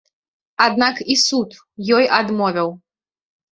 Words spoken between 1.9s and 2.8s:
ёй адмовіў.